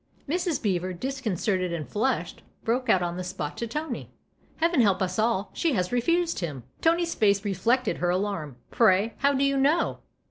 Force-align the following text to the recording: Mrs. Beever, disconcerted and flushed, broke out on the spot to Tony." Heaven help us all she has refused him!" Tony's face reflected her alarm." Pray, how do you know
Mrs. 0.27 0.59
Beever, 0.63 0.93
disconcerted 0.93 1.71
and 1.71 1.87
flushed, 1.87 2.41
broke 2.63 2.89
out 2.89 3.03
on 3.03 3.17
the 3.17 3.23
spot 3.23 3.55
to 3.57 3.67
Tony." 3.67 4.09
Heaven 4.57 4.81
help 4.81 4.99
us 4.99 5.19
all 5.19 5.51
she 5.53 5.73
has 5.73 5.91
refused 5.91 6.39
him!" 6.39 6.63
Tony's 6.81 7.13
face 7.13 7.45
reflected 7.45 7.97
her 7.97 8.09
alarm." 8.09 8.55
Pray, 8.71 9.13
how 9.19 9.33
do 9.35 9.43
you 9.43 9.57
know 9.57 9.99